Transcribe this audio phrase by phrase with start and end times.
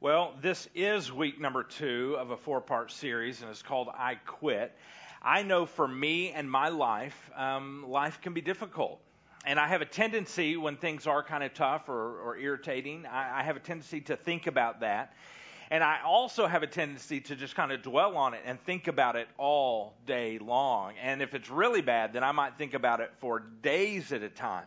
[0.00, 4.14] Well, this is week number two of a four part series, and it's called I
[4.14, 4.72] Quit.
[5.20, 9.00] I know for me and my life, um, life can be difficult.
[9.44, 13.40] And I have a tendency when things are kind of tough or, or irritating, I,
[13.40, 15.14] I have a tendency to think about that.
[15.72, 18.86] And I also have a tendency to just kind of dwell on it and think
[18.86, 20.92] about it all day long.
[21.02, 24.28] And if it's really bad, then I might think about it for days at a
[24.28, 24.66] time.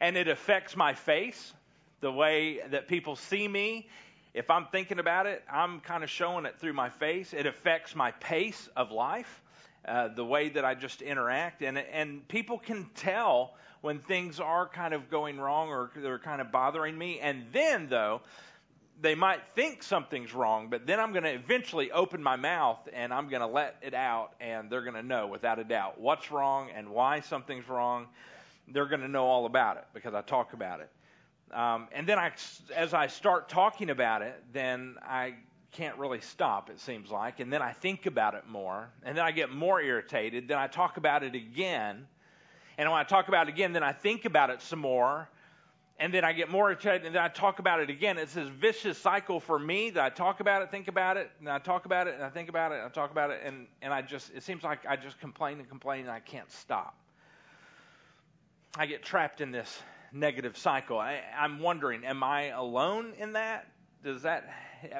[0.00, 1.52] And it affects my face,
[2.00, 3.86] the way that people see me
[4.32, 7.32] if I'm thinking about it, I'm kind of showing it through my face.
[7.32, 9.42] It affects my pace of life,
[9.86, 14.68] uh, the way that I just interact, and and people can tell when things are
[14.68, 17.18] kind of going wrong or they're kind of bothering me.
[17.18, 18.20] And then though,
[19.00, 23.12] they might think something's wrong, but then I'm going to eventually open my mouth and
[23.14, 26.30] I'm going to let it out, and they're going to know without a doubt what's
[26.30, 28.06] wrong and why something's wrong.
[28.68, 30.90] They're going to know all about it because I talk about it.
[31.52, 32.32] Um, and then I,
[32.74, 35.34] as I start talking about it, then I
[35.72, 37.40] can't really stop, it seems like.
[37.40, 38.88] And then I think about it more.
[39.04, 40.48] And then I get more irritated.
[40.48, 42.06] Then I talk about it again.
[42.78, 45.28] And when I talk about it again, then I think about it some more.
[45.98, 47.04] And then I get more irritated.
[47.06, 48.16] And then I talk about it again.
[48.16, 51.48] It's this vicious cycle for me that I talk about it, think about it, and
[51.48, 53.42] I talk about it, and I think about it, and I talk about it.
[53.44, 56.50] And, and I just, it seems like I just complain and complain, and I can't
[56.50, 56.96] stop.
[58.76, 59.82] I get trapped in this
[60.12, 60.98] negative cycle.
[60.98, 63.66] I, I'm wondering, am I alone in that?
[64.02, 64.48] Does that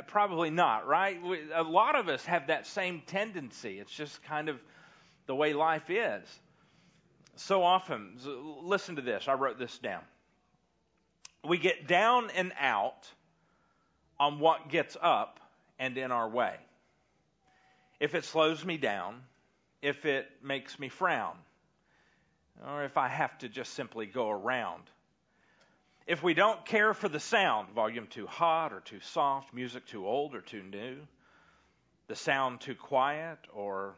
[0.07, 1.23] probably not, right?
[1.23, 3.79] We, a lot of us have that same tendency.
[3.79, 4.61] It's just kind of
[5.27, 6.23] the way life is.
[7.37, 8.19] So often,
[8.63, 9.27] listen to this.
[9.27, 10.03] I wrote this down.
[11.49, 13.09] We get down and out
[14.19, 15.41] on what gets up
[15.79, 16.55] and in our way.
[17.99, 19.23] If it slows me down,
[19.81, 21.35] if it makes me frown,
[22.69, 24.83] or if I have to just simply go around
[26.11, 30.05] if we don't care for the sound, volume too hot or too soft, music too
[30.05, 30.97] old or too new,
[32.09, 33.95] the sound too quiet or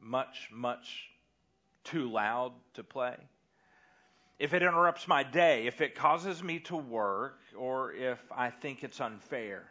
[0.00, 1.08] much, much
[1.84, 3.14] too loud to play,
[4.40, 8.82] if it interrupts my day, if it causes me to work, or if I think
[8.82, 9.62] it's unfair.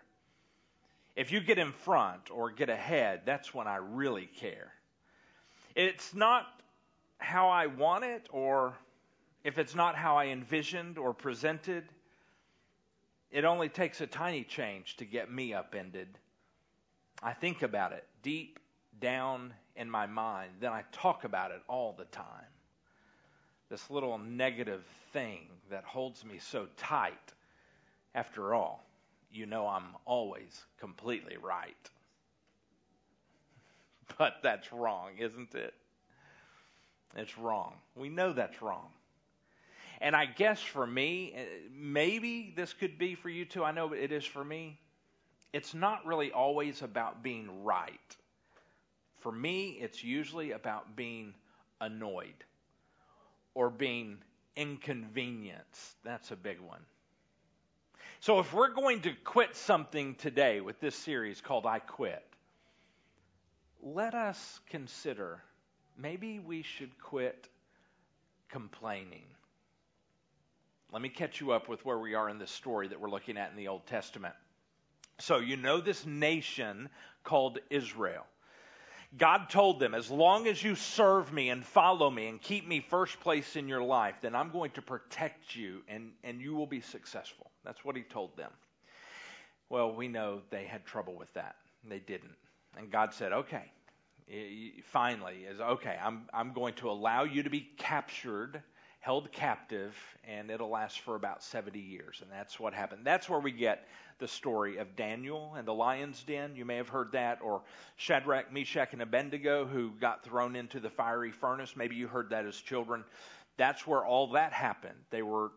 [1.18, 4.72] If you get in front or get ahead, that's when I really care.
[5.76, 6.46] It's not
[7.18, 8.78] how I want it or
[9.44, 11.85] if it's not how I envisioned or presented,
[13.31, 16.19] it only takes a tiny change to get me upended.
[17.24, 18.59] I think about it deep
[19.00, 22.46] down in my mind, then I talk about it all the time.
[23.69, 27.34] This little negative thing that holds me so tight.
[28.13, 28.85] After all,
[29.31, 31.75] you know I'm always completely right.
[34.18, 35.73] But that's wrong, isn't it?
[37.16, 37.75] It's wrong.
[37.96, 38.90] We know that's wrong.
[40.02, 43.64] And I guess for me, eh, maybe this could be for you too.
[43.64, 44.80] I know it is for me.
[45.54, 48.18] It's not really always about being right.
[49.20, 51.36] For me, it's usually about being
[51.80, 52.44] annoyed
[53.54, 54.18] or being
[54.56, 55.96] inconvenienced.
[56.04, 56.82] That's a big one.
[58.22, 62.24] So, if we're going to quit something today with this series called I Quit,
[63.82, 65.42] let us consider
[65.98, 67.48] maybe we should quit
[68.50, 69.26] complaining.
[70.91, 73.38] Let me catch you up with where we are in this story that we're looking
[73.38, 74.35] at in the Old Testament.
[75.19, 76.90] So, you know this nation
[77.24, 78.25] called Israel.
[79.18, 82.79] God told them, as long as you serve me and follow me and keep me
[82.79, 86.66] first place in your life, then I'm going to protect you and, and you will
[86.68, 87.52] be successful.
[87.63, 88.52] That's what he told them.
[89.69, 91.56] Well, we know they had trouble with that.
[91.88, 92.35] They didn't.
[92.78, 93.72] And God said, okay,
[94.31, 98.62] eh, finally, is okay, I'm, I'm going to allow you to be captured
[99.02, 102.20] held captive, and it'll last for about 70 years.
[102.22, 103.02] And that's what happened.
[103.04, 103.88] That's where we get
[104.20, 106.56] the story of Daniel and the lion's den.
[106.56, 107.64] You may have heard that, or
[107.98, 111.76] Shadrach, Meshach, and Abednego, who got thrown into the fiery furnace.
[111.76, 113.04] Maybe you heard that as children.
[113.58, 114.98] That's where all that happened.
[115.10, 115.52] They were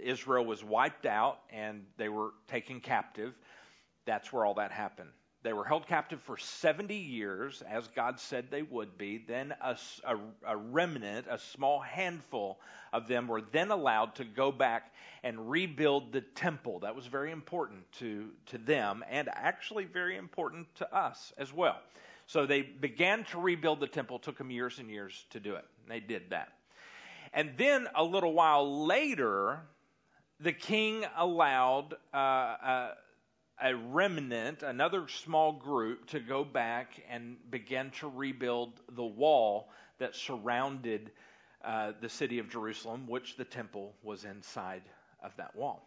[0.00, 3.34] Israel was wiped out and they were taken captive.
[4.04, 5.10] That's where all that happened.
[5.42, 9.24] They were held captive for 70 years, as God said they would be.
[9.26, 12.60] Then a, a, a, remnant, a small handful
[12.92, 14.92] of them, were then allowed to go back
[15.22, 16.80] and rebuild the temple.
[16.80, 21.78] That was very important to, to them and actually very important to us as well.
[22.26, 24.16] So they began to rebuild the temple.
[24.16, 25.64] It took them years and years to do it.
[25.88, 26.52] They did that.
[27.32, 29.60] And then a little while later,
[30.38, 31.94] the king allowed.
[32.12, 32.94] Uh, uh,
[33.62, 40.16] a remnant, another small group, to go back and begin to rebuild the wall that
[40.16, 41.10] surrounded
[41.64, 44.82] uh, the city of Jerusalem, which the temple was inside
[45.22, 45.86] of that wall.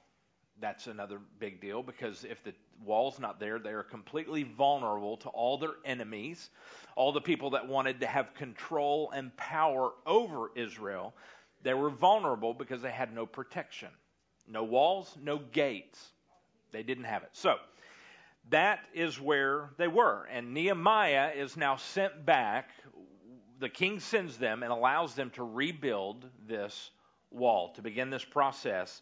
[0.62, 2.54] That's another big deal because if the
[2.86, 6.52] wall's not there, they are completely vulnerable to all their enemies,
[6.96, 11.14] all the people that wanted to have control and power over Israel.
[11.64, 13.90] They were vulnerable because they had no protection.
[14.48, 16.13] No walls, no gates.
[16.74, 17.30] They didn't have it.
[17.32, 17.56] So,
[18.50, 20.28] that is where they were.
[20.30, 22.72] And Nehemiah is now sent back.
[23.60, 26.92] The king sends them and allows them to rebuild this
[27.32, 29.02] wall, to begin this process.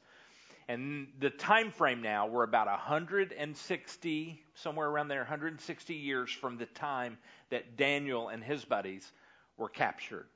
[0.68, 6.68] And the time frame now, we're about 160, somewhere around there, 160 years from the
[6.68, 7.18] time
[7.50, 9.12] that Daniel and his buddies
[9.57, 10.27] were captured.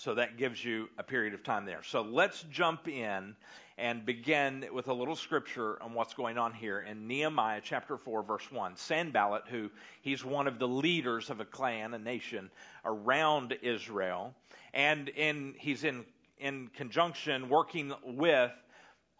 [0.00, 1.82] So that gives you a period of time there.
[1.82, 3.36] So let's jump in
[3.76, 8.22] and begin with a little scripture on what's going on here in Nehemiah chapter 4,
[8.22, 8.76] verse 1.
[8.76, 9.68] Sanballat, who
[10.00, 12.50] he's one of the leaders of a clan, a nation
[12.82, 14.34] around Israel,
[14.72, 16.06] and in, he's in,
[16.38, 18.52] in conjunction working with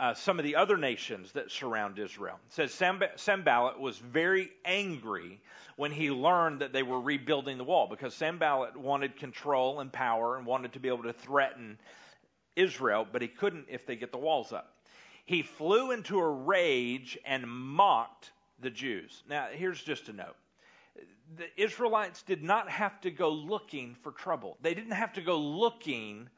[0.01, 2.41] uh, some of the other nations that surround Israel.
[2.47, 2.73] It says
[3.17, 5.39] Sanballat was very angry
[5.77, 10.39] when he learned that they were rebuilding the wall because Sanballat wanted control and power
[10.39, 11.79] and wanted to be able to threaten
[12.57, 14.75] Israel, but he couldn't if they get the walls up.
[15.27, 19.23] He flew into a rage and mocked the Jews.
[19.29, 20.37] Now, here's just a note.
[21.37, 24.57] The Israelites did not have to go looking for trouble.
[24.63, 26.31] They didn't have to go looking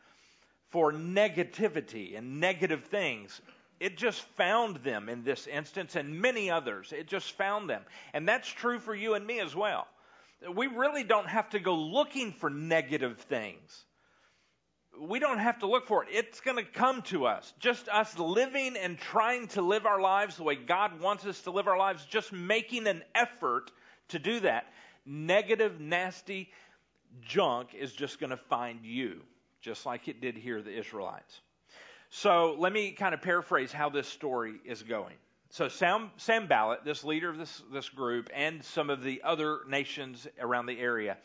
[0.73, 3.41] for negativity and negative things.
[3.79, 6.93] It just found them in this instance and many others.
[6.93, 7.83] It just found them.
[8.15, 9.87] And that's true for you and me as well.
[10.55, 13.85] We really don't have to go looking for negative things.
[15.01, 16.11] We don't have to look for it.
[16.13, 17.53] It's going to come to us.
[17.59, 21.51] Just us living and trying to live our lives the way God wants us to
[21.51, 23.71] live our lives, just making an effort
[24.09, 24.67] to do that.
[25.05, 26.51] Negative, nasty
[27.21, 29.23] junk is just going to find you
[29.63, 31.41] just like it did here, the Israelites.
[32.11, 35.15] So let me kind of paraphrase how this story is going.
[35.51, 40.27] So Sam, Sanballat, this leader of this, this group, and some of the other nations
[40.41, 41.17] around the area,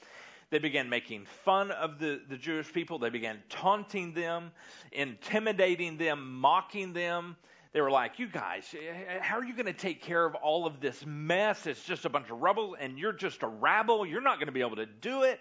[0.49, 2.99] they began making fun of the, the Jewish people.
[2.99, 4.51] They began taunting them,
[4.91, 7.35] intimidating them, mocking them.
[7.73, 8.73] They were like, You guys,
[9.19, 11.65] how are you going to take care of all of this mess?
[11.65, 14.05] It's just a bunch of rubble, and you're just a rabble.
[14.05, 15.39] You're not going to be able to do it.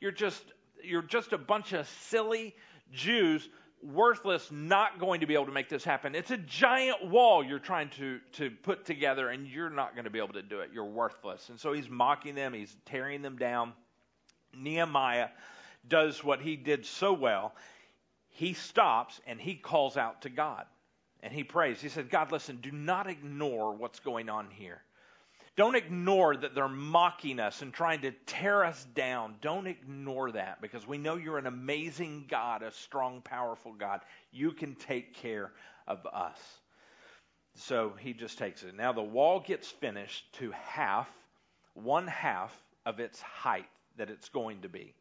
[0.00, 0.42] You're just
[0.82, 2.54] you're just a bunch of silly
[2.92, 3.48] Jews,
[3.82, 6.14] worthless, not going to be able to make this happen.
[6.14, 10.10] It's a giant wall you're trying to, to put together, and you're not going to
[10.10, 10.70] be able to do it.
[10.72, 11.48] You're worthless.
[11.48, 13.72] And so he's mocking them, he's tearing them down.
[14.54, 15.28] Nehemiah
[15.88, 17.54] does what he did so well.
[18.28, 20.64] He stops and he calls out to God
[21.22, 21.80] and he prays.
[21.80, 24.82] He said, God, listen, do not ignore what's going on here.
[25.56, 29.36] Don't ignore that they're mocking us and trying to tear us down.
[29.40, 34.02] Don't ignore that because we know you're an amazing God, a strong, powerful God.
[34.32, 35.52] You can take care
[35.86, 36.38] of us.
[37.54, 38.74] So he just takes it.
[38.74, 41.08] Now the wall gets finished to half,
[41.72, 42.54] one half
[42.84, 44.94] of its height that it's going to be.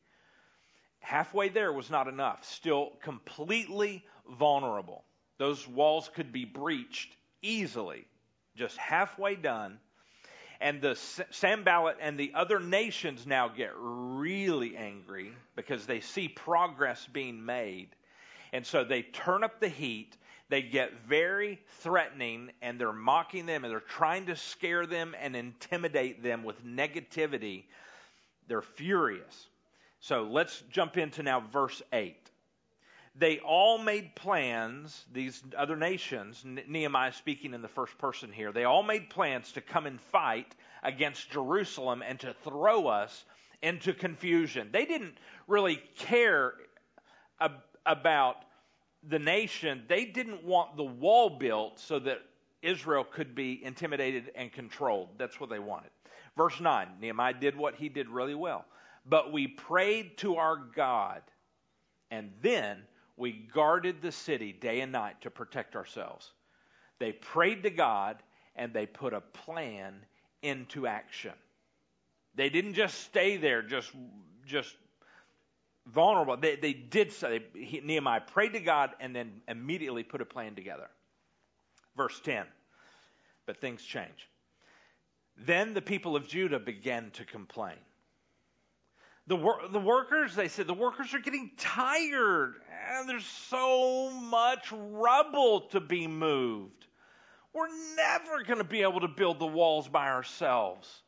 [0.99, 4.05] Halfway there was not enough, still completely
[4.39, 5.03] vulnerable.
[5.37, 8.07] Those walls could be breached easily,
[8.55, 9.79] just halfway done
[10.65, 10.95] and the
[11.29, 17.89] Sanballat and the other nations now get really angry because they see progress being made.
[18.51, 20.17] And so they turn up the heat.
[20.49, 25.35] They get very threatening and they're mocking them and they're trying to scare them and
[25.35, 27.65] intimidate them with negativity.
[28.47, 29.47] They're furious.
[29.99, 32.15] So let's jump into now verse 8
[33.17, 38.65] they all made plans, these other nations, Nehemiah speaking in the first person here, they
[38.65, 40.53] all made plans to come and fight
[40.83, 43.23] against Jerusalem and to throw us
[43.61, 44.69] into confusion.
[44.71, 45.17] They didn't
[45.47, 46.55] really care
[47.39, 48.37] ab- about
[49.07, 52.21] the nation, they didn't want the wall built so that
[52.61, 55.09] Israel could be intimidated and controlled.
[55.17, 55.91] That's what they wanted.
[56.35, 58.65] Verse 9 Nehemiah did what he did really well.
[59.05, 61.21] But we prayed to our God,
[62.09, 62.79] and then
[63.17, 66.31] we guarded the city day and night to protect ourselves.
[66.99, 68.21] They prayed to God
[68.55, 69.93] and they put a plan
[70.41, 71.33] into action.
[72.35, 73.91] They didn't just stay there, just
[74.45, 74.75] just
[75.87, 76.37] vulnerable.
[76.37, 77.29] They, they did so.
[77.29, 80.87] They, he, Nehemiah prayed to God and then immediately put a plan together.
[81.95, 82.45] Verse 10.
[83.45, 84.29] But things change.
[85.37, 87.77] Then the people of Judah began to complain.
[89.27, 92.55] The, wor- the workers, they said, the workers are getting tired.
[92.89, 96.85] And there's so much rubble to be moved.
[97.53, 101.01] We're never going to be able to build the walls by ourselves.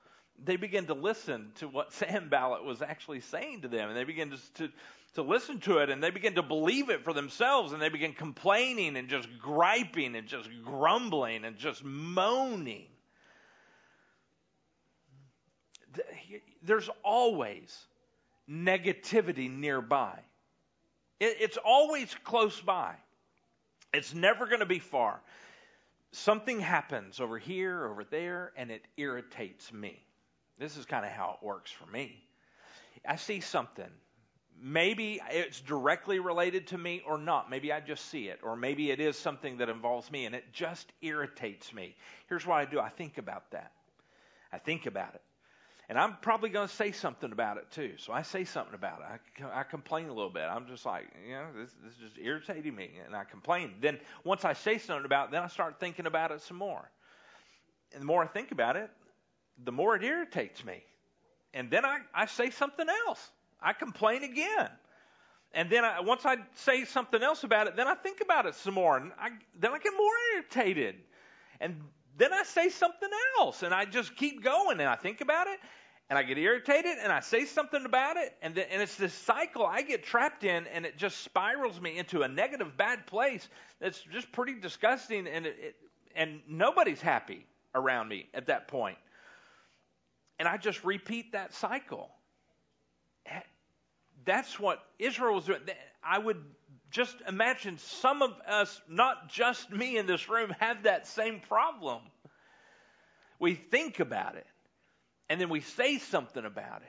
[0.44, 4.32] they begin to listen to what Sanballat was actually saying to them, and they begin
[4.32, 4.70] to, to,
[5.16, 8.14] to listen to it, and they begin to believe it for themselves, and they begin
[8.14, 12.88] complaining and just griping and just grumbling and just moaning.
[16.64, 17.78] There's always
[18.50, 20.20] negativity nearby.
[21.20, 22.94] It's always close by.
[23.94, 25.20] It's never going to be far.
[26.12, 30.00] Something happens over here, over there, and it irritates me.
[30.60, 32.24] This is kind of how it works for me.
[33.08, 33.90] I see something.
[34.60, 37.50] Maybe it's directly related to me or not.
[37.50, 38.40] Maybe I just see it.
[38.42, 41.96] Or maybe it is something that involves me and it just irritates me.
[42.28, 43.72] Here's what I do I think about that.
[44.52, 45.22] I think about it.
[45.90, 47.94] And I'm probably going to say something about it too.
[47.98, 49.44] So I say something about it.
[49.46, 50.44] I, I complain a little bit.
[50.44, 52.92] I'm just like, you know, this, this is just irritating me.
[53.06, 53.76] And I complain.
[53.80, 56.92] Then once I say something about it, then I start thinking about it some more.
[57.94, 58.90] And the more I think about it,
[59.64, 60.84] the more it irritates me.
[61.54, 63.32] And then I, I say something else.
[63.62, 64.70] I complain again.
[65.54, 68.56] And then I, once I say something else about it, then I think about it
[68.56, 68.98] some more.
[68.98, 70.96] And I, then I get more irritated.
[71.62, 71.82] And
[72.18, 73.10] then I say something
[73.40, 73.64] else.
[73.64, 74.80] And I just keep going.
[74.80, 75.60] And I think about it
[76.10, 79.14] and I get irritated and I say something about it, and, the, and it's this
[79.14, 83.48] cycle I get trapped in, and it just spirals me into a negative, bad place
[83.80, 85.76] that's just pretty disgusting, and it, it,
[86.16, 87.46] and nobody's happy
[87.76, 88.98] around me at that point.
[90.40, 92.10] And I just repeat that cycle.
[94.26, 95.62] That's what Israel was doing.
[96.04, 96.44] I would
[96.92, 102.02] just imagine some of us, not just me in this room, have that same problem.
[103.40, 104.48] We think about it
[105.30, 106.88] and then we say something about it.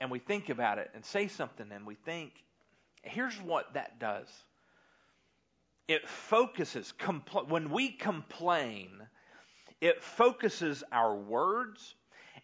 [0.00, 2.32] And we think about it and say something and we think.
[3.02, 4.28] Here's what that does
[5.88, 8.90] it focuses, compl- when we complain,
[9.80, 11.94] it focuses our words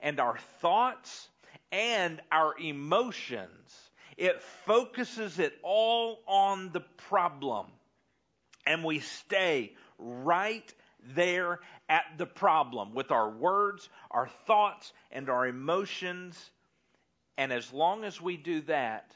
[0.01, 1.29] and our thoughts
[1.71, 3.84] and our emotions.
[4.17, 7.67] It focuses it all on the problem.
[8.67, 10.73] And we stay right
[11.15, 16.51] there at the problem with our words, our thoughts, and our emotions.
[17.37, 19.15] And as long as we do that,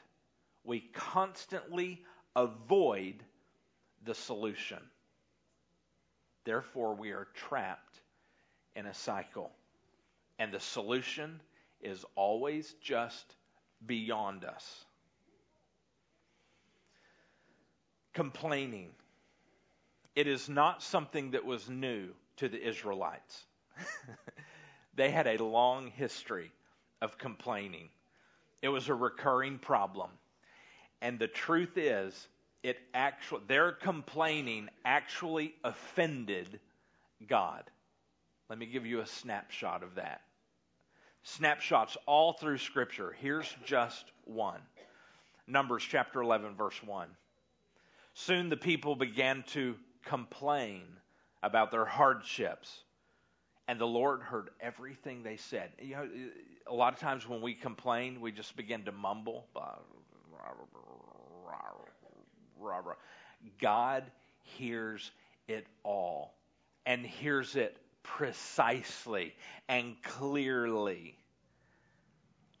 [0.63, 2.03] we constantly
[2.35, 3.23] avoid
[4.05, 4.79] the solution.
[6.43, 8.01] Therefore, we are trapped
[8.75, 9.51] in a cycle.
[10.37, 11.41] And the solution
[11.81, 13.35] is always just
[13.85, 14.85] beyond us.
[18.13, 18.89] Complaining
[20.19, 23.45] it is not something that was new to the Israelites.
[24.95, 26.51] they had a long history
[27.01, 27.87] of complaining.
[28.61, 30.09] It was a recurring problem.
[31.01, 32.27] And the truth is,
[32.63, 36.59] it actually their complaining actually offended
[37.25, 37.63] God.
[38.49, 40.19] Let me give you a snapshot of that.
[41.23, 43.15] Snapshots all through scripture.
[43.19, 44.61] Here's just one.
[45.47, 47.07] Numbers chapter 11 verse 1.
[48.13, 50.83] Soon the people began to complain
[51.43, 52.83] about their hardships.
[53.67, 55.71] And the Lord heard everything they said.
[55.79, 56.09] You know,
[56.67, 59.45] a lot of times when we complain, we just begin to mumble.
[63.59, 64.03] God
[64.41, 65.11] hears
[65.47, 66.33] it all
[66.85, 69.35] and hears it precisely
[69.67, 71.15] and clearly.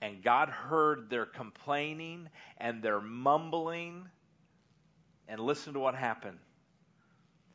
[0.01, 4.07] And God heard their complaining and their mumbling.
[5.27, 6.39] And listen to what happened.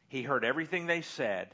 [0.08, 1.48] He heard everything they said.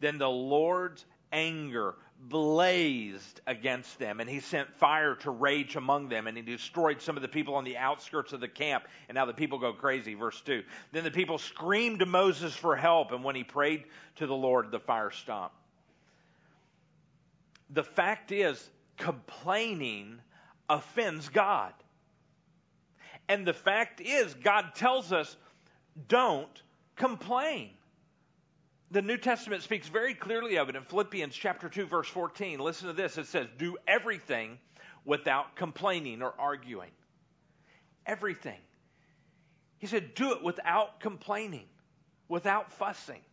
[0.00, 1.96] Then the Lord's anger
[2.28, 7.16] blazed against them, and he sent fire to rage among them, and he destroyed some
[7.16, 8.84] of the people on the outskirts of the camp.
[9.08, 10.14] And now the people go crazy.
[10.14, 10.62] Verse 2.
[10.92, 13.84] Then the people screamed to Moses for help, and when he prayed
[14.16, 15.56] to the Lord, the fire stopped.
[17.70, 20.20] The fact is, complaining
[20.68, 21.72] offends God.
[23.28, 25.36] And the fact is, God tells us,
[26.08, 26.62] don't
[26.96, 27.70] complain.
[28.90, 32.60] The New Testament speaks very clearly of it in Philippians chapter 2 verse 14.
[32.60, 33.18] Listen to this.
[33.18, 34.58] It says, "Do everything
[35.04, 36.92] without complaining or arguing."
[38.06, 38.60] Everything.
[39.78, 41.68] He said, "Do it without complaining,
[42.28, 43.24] without fussing."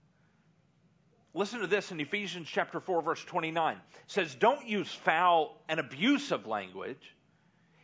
[1.34, 3.77] Listen to this in Ephesians chapter 4 verse 29.
[3.77, 7.15] It says, "Don't use foul and abusive language."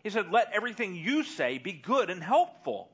[0.03, 2.91] He said, "Let everything you say be good and helpful,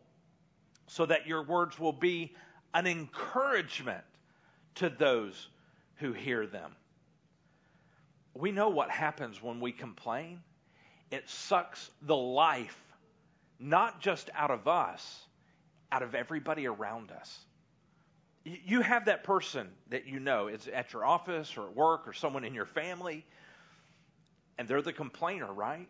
[0.88, 2.36] so that your words will be
[2.74, 4.04] an encouragement
[4.76, 5.50] to those
[5.98, 6.76] who hear them.
[8.36, 10.42] We know what happens when we complain.
[11.12, 12.78] It sucks the life,
[13.60, 15.26] not just out of us,
[15.92, 17.40] out of everybody around us.
[18.46, 22.14] You have that person that you know, it's at your office or at work or
[22.14, 23.26] someone in your family.
[24.58, 25.88] and they're the complainer, right?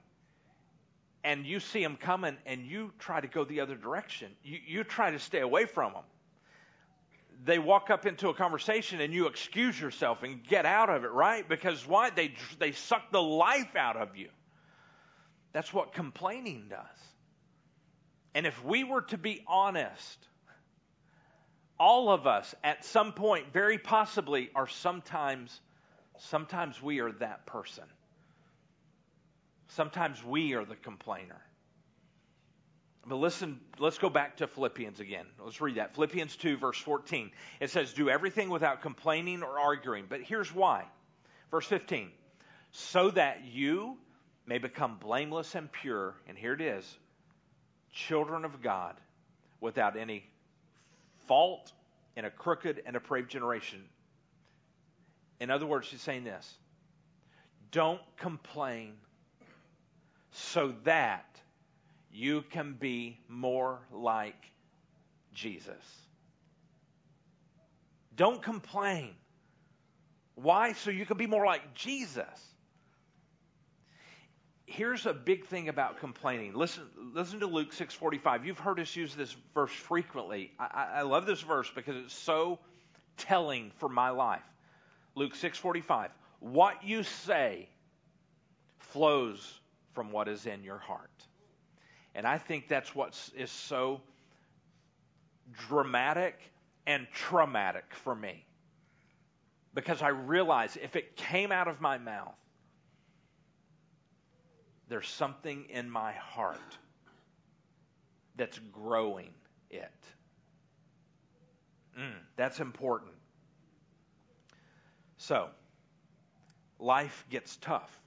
[1.23, 4.31] And you see them coming and you try to go the other direction.
[4.43, 6.03] You, you try to stay away from them.
[7.45, 11.11] They walk up into a conversation and you excuse yourself and get out of it,
[11.11, 11.47] right?
[11.47, 12.09] Because why?
[12.09, 14.29] They, they suck the life out of you.
[15.51, 16.79] That's what complaining does.
[18.33, 20.27] And if we were to be honest,
[21.79, 25.59] all of us at some point, very possibly, are sometimes,
[26.19, 27.83] sometimes we are that person.
[29.67, 31.41] Sometimes we are the complainer.
[33.05, 35.25] But listen, let's go back to Philippians again.
[35.43, 35.93] Let's read that.
[35.95, 37.31] Philippians 2, verse 14.
[37.59, 40.05] It says, Do everything without complaining or arguing.
[40.07, 40.85] But here's why.
[41.51, 42.09] Verse 15.
[42.71, 43.97] So that you
[44.45, 46.97] may become blameless and pure, and here it is,
[47.91, 48.95] children of God,
[49.59, 50.25] without any
[51.27, 51.71] fault
[52.15, 53.83] in a crooked and depraved generation.
[55.39, 56.57] In other words, she's saying this
[57.71, 58.93] don't complain
[60.31, 61.25] so that
[62.13, 64.51] you can be more like
[65.33, 65.73] Jesus.
[68.15, 69.15] Don't complain.
[70.35, 70.73] Why?
[70.73, 72.25] So you can be more like Jesus.
[74.65, 76.53] Here's a big thing about complaining.
[76.53, 78.45] Listen, listen to Luke 6:45.
[78.45, 80.51] You've heard us use this verse frequently.
[80.59, 82.59] I, I love this verse because it's so
[83.17, 84.45] telling for my life.
[85.15, 86.09] Luke 6:45.
[86.39, 87.69] What you say
[88.77, 89.59] flows
[89.93, 91.09] from what is in your heart.
[92.15, 94.01] And I think that's what is so
[95.67, 96.39] dramatic
[96.85, 98.45] and traumatic for me.
[99.73, 102.35] Because I realize if it came out of my mouth,
[104.89, 106.77] there's something in my heart
[108.35, 109.33] that's growing
[109.71, 109.91] it.
[111.99, 113.11] Mm, that's important.
[115.17, 115.49] So,
[116.79, 117.99] life gets tough.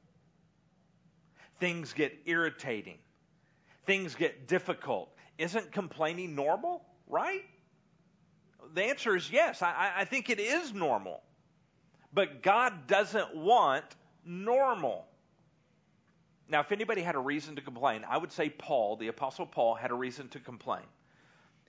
[1.58, 2.98] Things get irritating.
[3.86, 5.10] Things get difficult.
[5.38, 7.44] Isn't complaining normal, right?
[8.74, 9.62] The answer is yes.
[9.62, 11.22] I, I think it is normal.
[12.12, 13.84] But God doesn't want
[14.24, 15.06] normal.
[16.48, 19.74] Now, if anybody had a reason to complain, I would say Paul, the Apostle Paul,
[19.74, 20.84] had a reason to complain.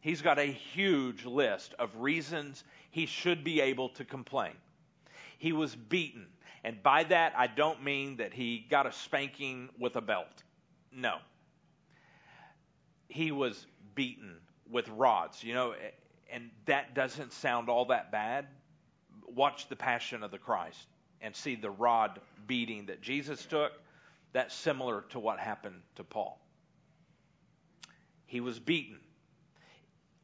[0.01, 4.53] He's got a huge list of reasons he should be able to complain.
[5.37, 6.27] He was beaten.
[6.63, 10.43] And by that, I don't mean that he got a spanking with a belt.
[10.91, 11.17] No.
[13.07, 13.65] He was
[13.95, 14.37] beaten
[14.69, 15.73] with rods, you know,
[16.31, 18.47] and that doesn't sound all that bad.
[19.27, 20.87] Watch the Passion of the Christ
[21.21, 23.71] and see the rod beating that Jesus took
[24.33, 26.39] that's similar to what happened to Paul.
[28.25, 28.99] He was beaten.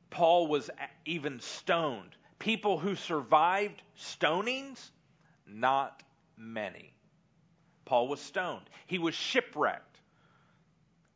[0.10, 0.70] Paul was
[1.06, 2.16] even stoned.
[2.38, 4.92] People who survived stonings,
[5.48, 6.04] not
[6.38, 6.94] many.
[7.86, 8.70] Paul was stoned.
[8.86, 10.00] He was shipwrecked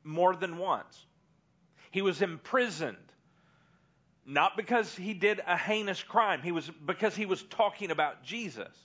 [0.04, 1.06] more than once.
[1.98, 2.96] He was imprisoned.
[4.24, 8.78] Not because he did a heinous crime, he was because he was talking about Jesus.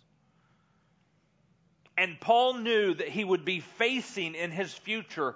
[1.98, 5.34] And Paul knew that he would be facing in his future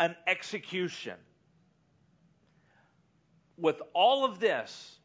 [0.00, 1.18] an execution.
[3.58, 4.98] With all of this,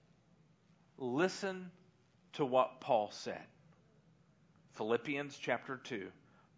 [0.97, 1.69] listen
[2.31, 3.43] to what Paul said.
[4.75, 6.07] Philippians chapter 2,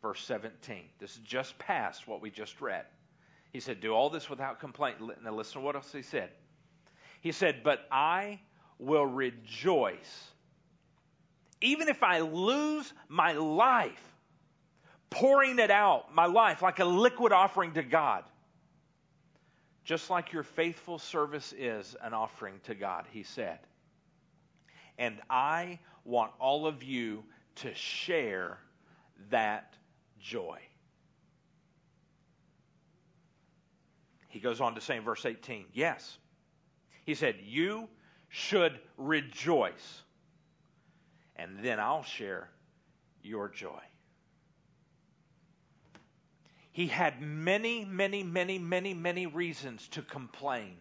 [0.04, 0.84] verse 17.
[1.00, 2.86] This is just past what we just read.
[3.52, 4.98] He said, Do all this without complaint.
[5.24, 6.30] Now listen to what else he said.
[7.22, 8.40] He said, But I
[8.80, 10.30] will rejoice.
[11.62, 14.02] Even if I lose my life,
[15.12, 18.24] pouring it out, my life, like a liquid offering to God.
[19.84, 23.60] Just like your faithful service is an offering to God, he said.
[24.98, 27.24] And I want all of you
[27.56, 28.60] to share
[29.30, 29.76] that
[30.20, 30.60] joy.
[34.32, 36.18] He goes on to say in verse 18, yes.
[37.06, 37.90] He said, You
[38.30, 40.02] should rejoice,
[41.36, 42.50] and then I'll share
[43.22, 43.82] your joy.
[46.72, 50.78] He had many, many, many, many, many reasons to complain.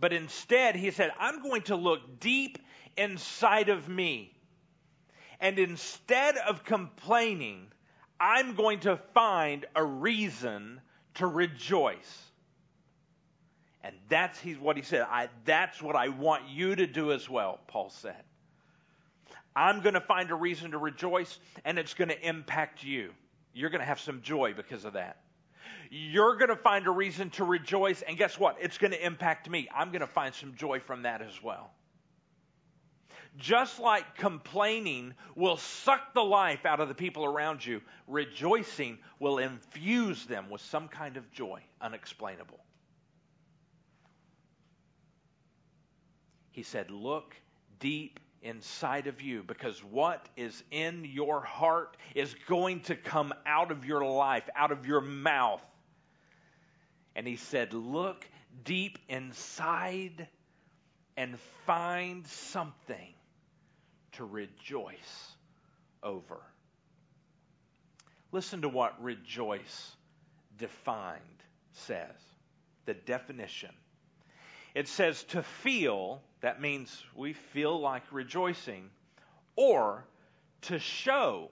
[0.00, 2.58] But instead, he said, I'm going to look deep
[2.96, 4.36] inside of me.
[5.38, 7.68] And instead of complaining,
[8.18, 10.80] I'm going to find a reason
[11.16, 12.22] to rejoice.
[13.82, 15.06] And that's what he said.
[15.08, 18.22] I, that's what I want you to do as well, Paul said.
[19.54, 23.12] I'm going to find a reason to rejoice, and it's going to impact you.
[23.54, 25.18] You're going to have some joy because of that.
[25.90, 28.56] You're going to find a reason to rejoice, and guess what?
[28.60, 29.68] It's going to impact me.
[29.74, 31.70] I'm going to find some joy from that as well.
[33.38, 39.38] Just like complaining will suck the life out of the people around you, rejoicing will
[39.38, 42.58] infuse them with some kind of joy, unexplainable.
[46.52, 47.36] He said, Look
[47.78, 53.70] deep inside of you because what is in your heart is going to come out
[53.70, 55.62] of your life, out of your mouth.
[57.14, 58.26] And he said, Look
[58.64, 60.28] deep inside
[61.18, 63.15] and find something
[64.12, 65.36] to rejoice
[66.02, 66.40] over.
[68.32, 69.96] Listen to what rejoice
[70.58, 71.20] defined
[71.72, 72.14] says
[72.86, 73.70] the definition.
[74.74, 78.90] It says to feel, that means we feel like rejoicing,
[79.56, 80.04] or
[80.62, 81.50] to show,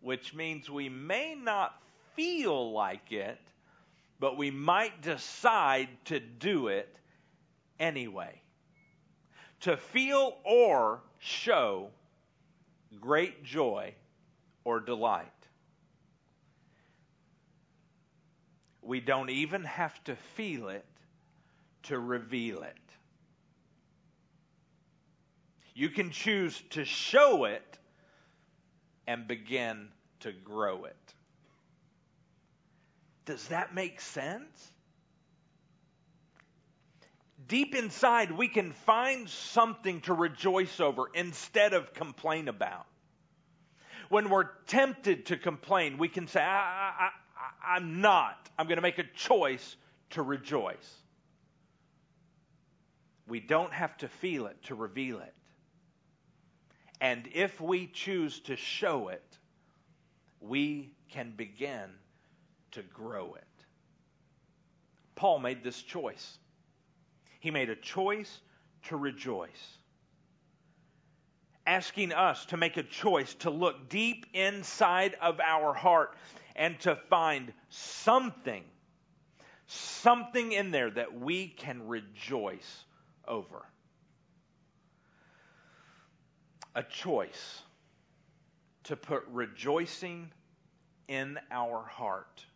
[0.00, 1.74] which means we may not
[2.14, 3.38] feel like it,
[4.18, 6.94] but we might decide to do it
[7.78, 8.41] anyway.
[9.62, 11.90] To feel or show
[13.00, 13.94] great joy
[14.64, 15.26] or delight.
[18.82, 20.84] We don't even have to feel it
[21.84, 22.76] to reveal it.
[25.74, 27.78] You can choose to show it
[29.06, 29.88] and begin
[30.20, 31.14] to grow it.
[33.24, 34.72] Does that make sense?
[37.48, 42.86] Deep inside, we can find something to rejoice over instead of complain about.
[44.08, 47.08] When we're tempted to complain, we can say, I,
[47.76, 48.50] am not.
[48.58, 49.76] I'm going to make a choice
[50.10, 50.96] to rejoice.
[53.26, 55.34] We don't have to feel it to reveal it.
[57.00, 59.24] And if we choose to show it,
[60.40, 61.90] we can begin
[62.72, 63.44] to grow it.
[65.14, 66.38] Paul made this choice.
[67.42, 68.40] He made a choice
[68.84, 69.78] to rejoice.
[71.66, 76.14] Asking us to make a choice to look deep inside of our heart
[76.54, 78.62] and to find something,
[79.66, 82.84] something in there that we can rejoice
[83.26, 83.66] over.
[86.76, 87.62] A choice
[88.84, 90.30] to put rejoicing
[91.08, 92.46] in our heart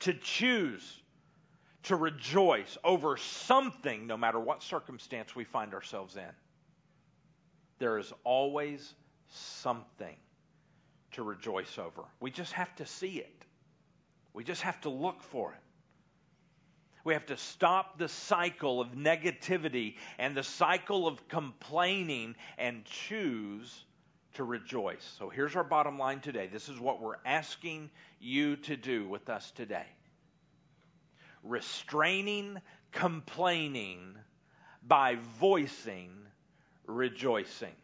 [0.00, 1.02] to choose
[1.86, 6.30] to rejoice over something, no matter what circumstance we find ourselves in.
[7.78, 8.94] There is always
[9.28, 10.16] something
[11.12, 12.02] to rejoice over.
[12.20, 13.44] We just have to see it,
[14.34, 15.60] we just have to look for it.
[17.04, 23.84] We have to stop the cycle of negativity and the cycle of complaining and choose
[24.34, 25.08] to rejoice.
[25.16, 26.48] So here's our bottom line today.
[26.52, 29.86] This is what we're asking you to do with us today
[31.48, 32.60] restraining
[32.92, 34.16] complaining
[34.86, 36.10] by voicing
[36.86, 37.74] rejoicing.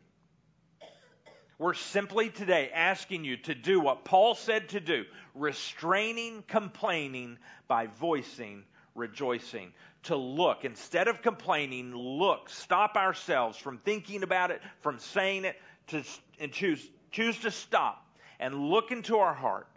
[1.58, 7.86] We're simply today asking you to do what Paul said to do restraining complaining by
[7.86, 9.72] voicing rejoicing.
[10.04, 15.56] To look, instead of complaining, look, stop ourselves from thinking about it, from saying it,
[15.88, 16.02] to,
[16.40, 18.04] and choose, choose to stop
[18.40, 19.68] and look into our heart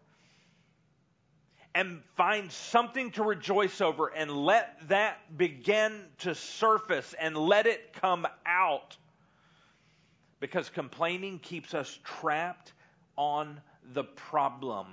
[1.76, 7.92] and find something to rejoice over and let that begin to surface and let it
[7.92, 8.96] come out.
[10.40, 12.72] Because complaining keeps us trapped
[13.18, 13.60] on
[13.94, 14.88] the problem,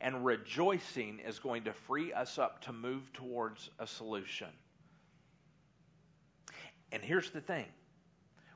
[0.00, 4.48] and rejoicing is going to free us up to move towards a solution.
[6.92, 7.66] And here's the thing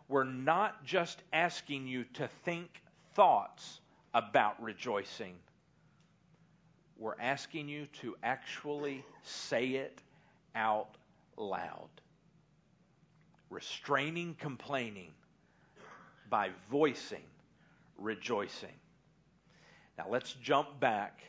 [0.09, 2.71] we're not just asking you to think
[3.15, 3.81] thoughts
[4.15, 5.35] about rejoicing
[6.99, 10.01] we're asking you to actually say it
[10.55, 10.97] out
[11.37, 11.89] loud.
[13.51, 15.13] Restraining complaining
[16.29, 17.23] by voicing
[17.99, 18.75] rejoicing.
[19.99, 21.21] Now let's jump back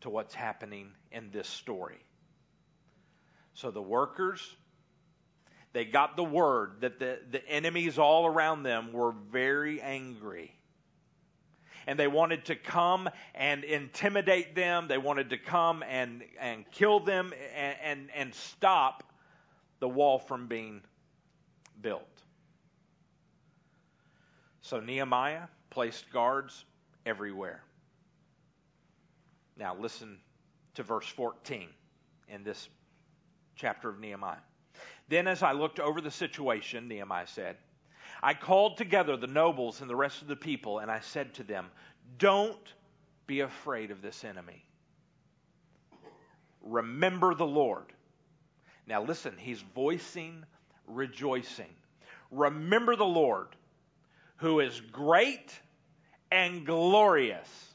[0.00, 1.98] to what's happening in this story.
[3.54, 4.56] So the workers,
[5.72, 10.52] they got the word that the, the enemies all around them were very angry
[11.86, 14.88] and they wanted to come and intimidate them.
[14.88, 19.04] They wanted to come and, and kill them and, and, and stop
[19.78, 20.82] the wall from being
[21.80, 22.02] built.
[24.62, 26.64] So Nehemiah placed guards
[27.04, 27.62] everywhere.
[29.56, 30.18] Now listen
[30.74, 31.68] to verse 14
[32.28, 32.68] in this
[33.54, 34.36] chapter of Nehemiah.
[35.08, 37.56] Then, as I looked over the situation, Nehemiah said,
[38.26, 41.44] I called together the nobles and the rest of the people, and I said to
[41.44, 41.66] them,
[42.18, 42.74] Don't
[43.28, 44.64] be afraid of this enemy.
[46.60, 47.84] Remember the Lord.
[48.84, 50.44] Now, listen, he's voicing
[50.88, 51.72] rejoicing.
[52.32, 53.54] Remember the Lord,
[54.38, 55.52] who is great
[56.32, 57.65] and glorious.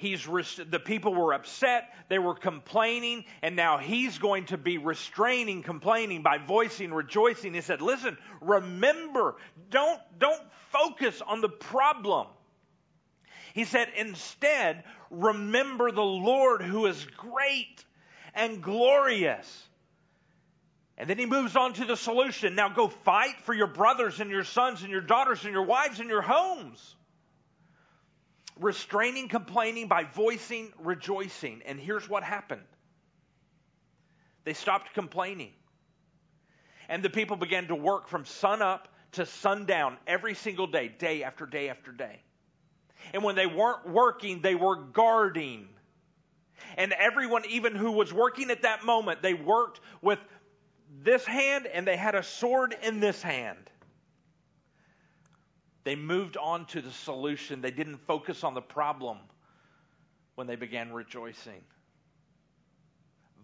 [0.00, 5.62] He's the people were upset, they were complaining, and now he's going to be restraining
[5.62, 7.52] complaining by voicing rejoicing.
[7.52, 9.36] He said, "Listen, remember,
[9.68, 12.28] don't don't focus on the problem."
[13.52, 17.84] He said, "Instead, remember the Lord who is great
[18.34, 19.68] and glorious."
[20.96, 22.54] And then he moves on to the solution.
[22.54, 26.00] Now go fight for your brothers and your sons and your daughters and your wives
[26.00, 26.96] and your homes
[28.60, 31.62] restraining complaining by voicing rejoicing.
[31.64, 32.62] And here's what happened
[34.44, 35.52] they stopped complaining.
[36.88, 41.22] And the people began to work from sun up to sundown every single day, day
[41.22, 42.20] after day after day.
[43.12, 45.68] And when they weren't working, they were guarding.
[46.76, 50.18] And everyone, even who was working at that moment, they worked with
[51.02, 53.70] this hand and they had a sword in this hand.
[55.84, 57.62] They moved on to the solution.
[57.62, 59.18] They didn't focus on the problem
[60.34, 61.62] when they began rejoicing.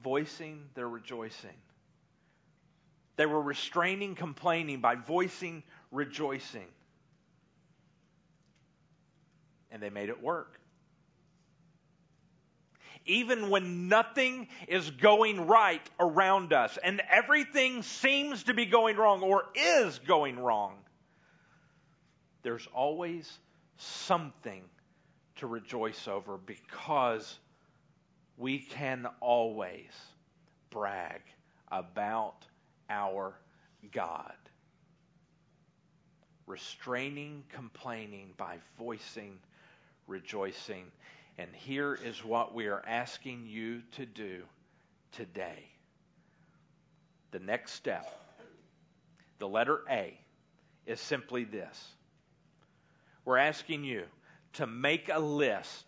[0.03, 1.57] Voicing their rejoicing.
[3.17, 6.69] They were restraining complaining by voicing rejoicing.
[9.71, 10.61] And they made it work.
[13.07, 19.23] Even when nothing is going right around us and everything seems to be going wrong
[19.23, 20.75] or is going wrong,
[22.47, 23.41] there's always
[23.77, 24.63] something
[25.35, 27.41] to rejoice over because
[28.37, 29.91] we can always
[30.71, 31.23] brag
[31.73, 32.47] about
[32.89, 33.35] our
[33.91, 34.37] God.
[36.47, 39.41] Restraining complaining by voicing
[40.07, 40.85] rejoicing.
[41.39, 44.45] And here is what we are asking you to do
[45.11, 45.65] today.
[47.33, 48.07] The next step,
[49.41, 50.17] the letter A,
[50.87, 51.96] is simply this
[53.27, 54.05] we're asking you
[54.55, 55.85] to make a list,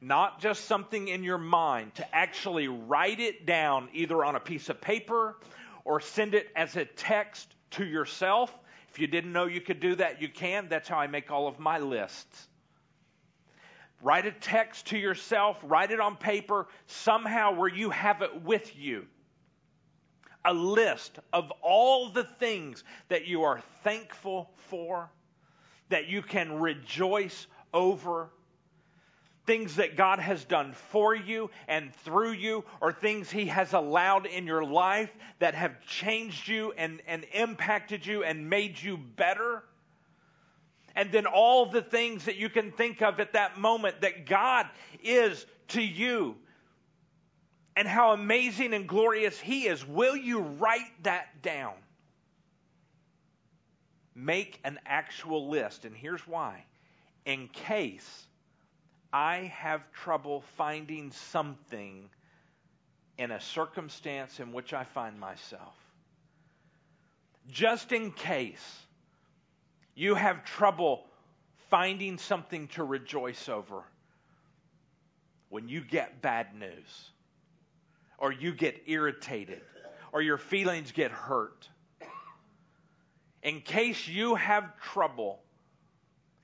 [0.00, 4.70] not just something in your mind, to actually write it down either on a piece
[4.70, 5.36] of paper
[5.84, 8.56] or send it as a text to yourself.
[8.90, 10.68] If you didn't know you could do that, you can.
[10.68, 12.48] That's how I make all of my lists.
[14.00, 18.76] Write a text to yourself, write it on paper, somehow where you have it with
[18.78, 19.06] you.
[20.44, 25.10] A list of all the things that you are thankful for
[25.88, 28.30] that you can rejoice over.
[29.46, 34.26] Things that God has done for you and through you, or things He has allowed
[34.26, 39.64] in your life that have changed you and, and impacted you and made you better.
[40.94, 44.66] And then all the things that you can think of at that moment that God
[45.02, 46.36] is to you
[47.78, 49.86] and how amazing and glorious He is.
[49.86, 51.74] Will you write that down?
[54.18, 55.84] Make an actual list.
[55.84, 56.64] And here's why
[57.24, 58.26] in case
[59.12, 62.10] I have trouble finding something
[63.16, 65.74] in a circumstance in which I find myself.
[67.50, 68.82] Just in case
[69.94, 71.04] you have trouble
[71.70, 73.82] finding something to rejoice over
[75.48, 77.10] when you get bad news,
[78.18, 79.62] or you get irritated,
[80.12, 81.68] or your feelings get hurt
[83.42, 85.40] in case you have trouble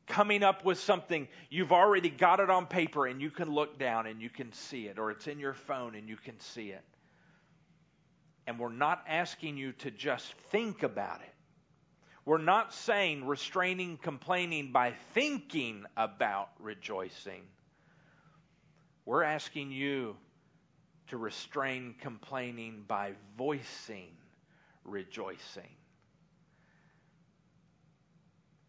[0.06, 4.06] coming up with something, you've already got it on paper and you can look down
[4.06, 6.84] and you can see it, or it's in your phone and you can see it.
[8.46, 11.34] And we're not asking you to just think about it.
[12.26, 17.42] We're not saying restraining complaining by thinking about rejoicing.
[19.04, 20.16] We're asking you
[21.08, 24.08] to restrain complaining by voicing
[24.84, 25.68] rejoicing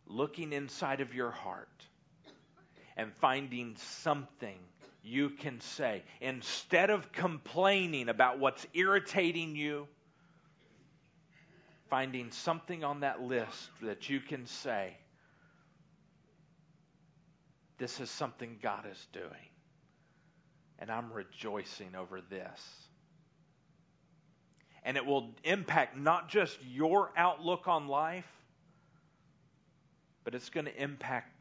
[0.08, 1.86] looking inside of your heart
[2.98, 4.58] and finding something
[5.04, 6.04] you can say.
[6.22, 9.88] Instead of complaining about what's irritating you,
[11.90, 14.98] finding something on that list that you can say,
[17.78, 19.50] This is something God is doing.
[20.80, 22.62] And I'm rejoicing over this.
[24.84, 28.28] And it will impact not just your outlook on life,
[30.26, 31.32] but it's going to impact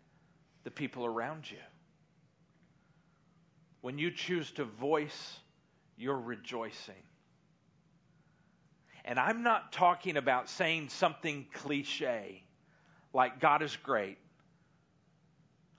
[0.62, 1.58] the people around you.
[3.80, 5.38] When you choose to voice
[5.96, 6.94] your rejoicing,
[9.04, 12.42] and I'm not talking about saying something cliche
[13.12, 14.18] like God is great,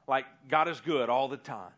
[0.08, 1.72] like God is good all the time.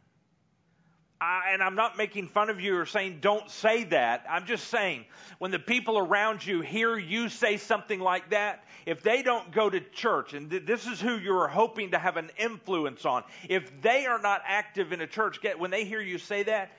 [1.19, 4.25] I, and I'm not making fun of you or saying don't say that.
[4.30, 5.06] I'm just saying
[5.39, 9.69] when the people around you hear you say something like that, if they don't go
[9.69, 13.82] to church, and th- this is who you're hoping to have an influence on, if
[13.82, 16.71] they are not active in a church, get, when they hear you say that,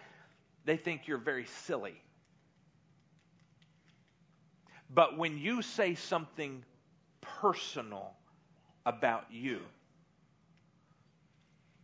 [0.64, 2.00] they think you're very silly.
[4.88, 6.64] But when you say something
[7.20, 8.14] personal
[8.86, 9.60] about you,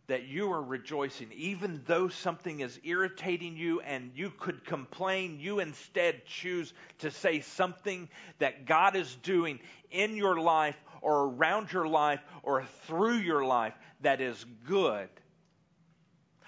[0.07, 5.59] that you are rejoicing, even though something is irritating you and you could complain, you
[5.59, 8.07] instead choose to say something
[8.39, 13.73] that God is doing in your life or around your life or through your life
[14.01, 15.09] that is good.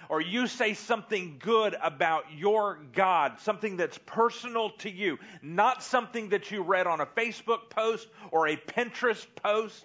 [0.08, 6.30] Or you say something good about your God, something that's personal to you, not something
[6.30, 9.84] that you read on a Facebook post or a Pinterest post,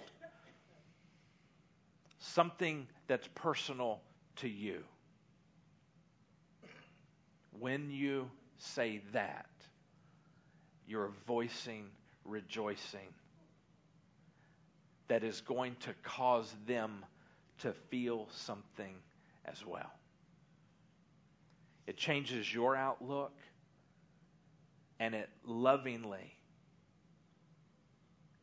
[2.19, 4.01] something that's personal
[4.37, 4.81] to you.
[7.59, 9.45] When you say that,
[10.87, 11.91] you're voicing
[12.25, 13.13] rejoicing
[15.09, 17.05] that is going to cause them
[17.59, 18.95] to feel something
[19.45, 19.91] as well.
[21.85, 23.37] It changes your outlook
[24.99, 26.33] and it lovingly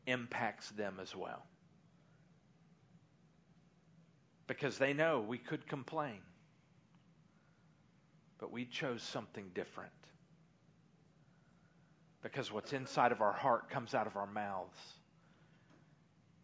[0.07, 1.43] impacts them as well
[4.51, 6.19] because they know we could complain.
[8.37, 9.93] But we chose something different.
[12.21, 14.77] Because what's inside of our heart comes out of our mouths.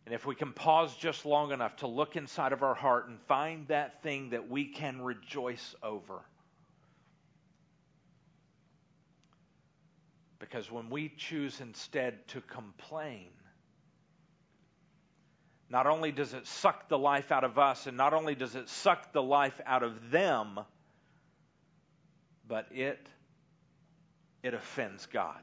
[0.05, 3.19] And if we can pause just long enough to look inside of our heart and
[3.27, 6.21] find that thing that we can rejoice over.
[10.39, 13.27] Because when we choose instead to complain,
[15.69, 18.69] not only does it suck the life out of us, and not only does it
[18.69, 20.59] suck the life out of them,
[22.47, 22.99] but it
[24.43, 25.41] it offends God.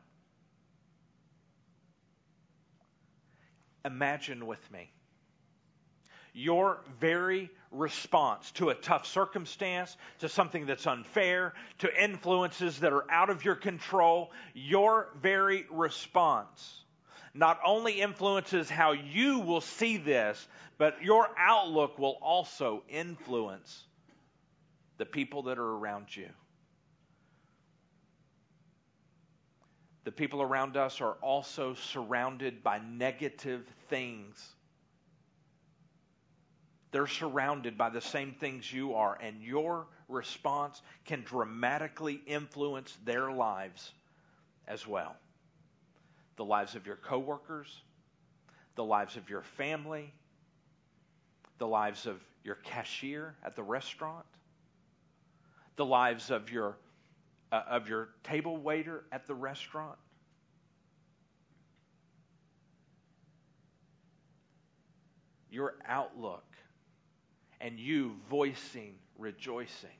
[3.84, 4.90] Imagine with me
[6.32, 13.08] your very response to a tough circumstance, to something that's unfair, to influences that are
[13.10, 16.83] out of your control, your very response
[17.34, 20.46] not only influences how you will see this,
[20.78, 23.84] but your outlook will also influence
[24.98, 26.28] the people that are around you.
[30.04, 34.54] The people around us are also surrounded by negative things.
[36.92, 43.32] They're surrounded by the same things you are, and your response can dramatically influence their
[43.32, 43.90] lives
[44.68, 45.16] as well
[46.36, 47.82] the lives of your coworkers,
[48.74, 50.12] the lives of your family,
[51.58, 54.26] the lives of your cashier at the restaurant,
[55.76, 56.76] the lives of your
[57.52, 59.98] uh, of your table waiter at the restaurant.
[65.50, 66.44] Your outlook
[67.60, 69.90] and you voicing rejoicing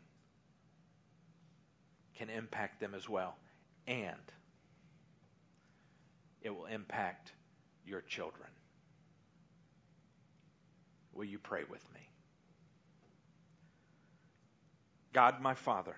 [2.17, 3.37] can impact them as well.
[3.87, 4.17] And
[6.45, 7.33] it will impact
[7.85, 8.49] your children.
[11.15, 12.01] Will you pray with me?
[15.13, 15.97] God, my Father,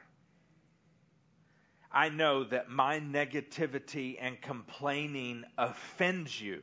[1.91, 6.63] I know that my negativity and complaining offends you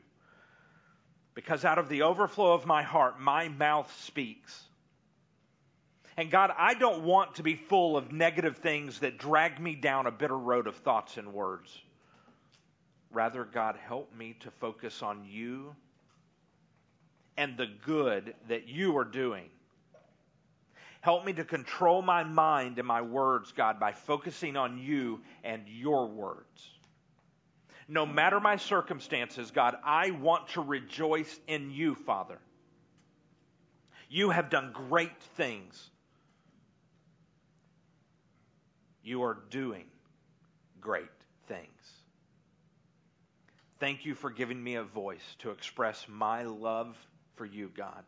[1.34, 4.68] because out of the overflow of my heart, my mouth speaks.
[6.16, 10.06] And God, I don't want to be full of negative things that drag me down
[10.06, 11.76] a bitter road of thoughts and words.
[13.14, 15.76] Rather, God, help me to focus on you
[17.38, 19.46] and the good that you are doing.
[21.02, 25.68] Help me to control my mind and my words, God, by focusing on you and
[25.68, 26.72] your words.
[27.88, 32.40] No matter my circumstances, God, I want to rejoice in you, Father.
[34.10, 35.90] You have done great things.
[39.04, 39.86] You are doing
[40.80, 41.10] great
[41.48, 41.93] things.
[43.84, 46.96] Thank you for giving me a voice to express my love
[47.36, 48.06] for you, God.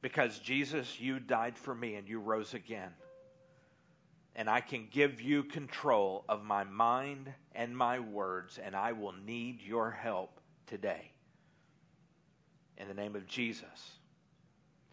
[0.00, 2.88] Because Jesus, you died for me and you rose again.
[4.34, 9.12] And I can give you control of my mind and my words, and I will
[9.26, 11.10] need your help today.
[12.78, 13.98] In the name of Jesus,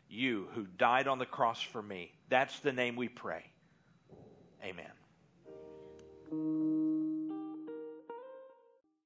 [0.10, 3.46] you who died on the cross for me, that's the name we pray.
[4.62, 4.92] Amen.